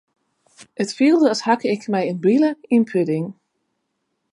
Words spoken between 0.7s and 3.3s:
It fielde as hakke ik mei in bile yn in pudding.